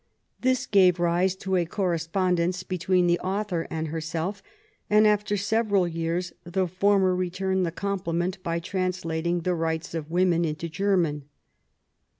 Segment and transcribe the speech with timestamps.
[0.39, 4.41] This gave rise to a corre spondence between the author and herself;
[4.89, 10.43] and after several years the former returned the compliment by translating the Rights of Women
[10.43, 11.25] into German.